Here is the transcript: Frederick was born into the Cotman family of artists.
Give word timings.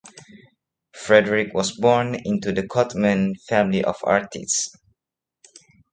Frederick 0.95 1.53
was 1.53 1.73
born 1.77 2.15
into 2.25 2.51
the 2.51 2.63
Cotman 2.65 3.35
family 3.47 3.83
of 3.83 3.97
artists. 4.03 4.71